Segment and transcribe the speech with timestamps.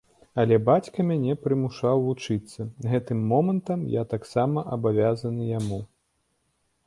[0.41, 2.61] Але бацька мяне прымушаў вучыцца,
[2.93, 5.79] гэтым момантам я таксама абавязаны яму.